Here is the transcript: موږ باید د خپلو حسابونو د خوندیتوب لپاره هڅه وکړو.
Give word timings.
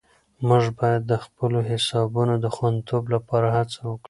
موږ 0.47 0.63
باید 0.79 1.01
د 1.11 1.13
خپلو 1.25 1.59
حسابونو 1.69 2.33
د 2.43 2.45
خوندیتوب 2.55 3.03
لپاره 3.13 3.47
هڅه 3.57 3.79
وکړو. 3.89 3.99